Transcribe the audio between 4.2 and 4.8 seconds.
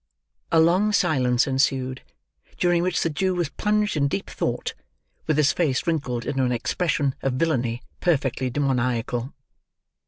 thought,